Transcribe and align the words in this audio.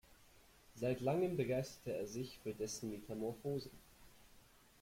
Seit 0.73 0.99
langem 1.01 1.37
begeisterte 1.37 1.95
er 1.95 2.07
sich 2.07 2.39
für 2.41 2.55
dessen 2.55 2.89
"Metamorphosen". 2.89 3.69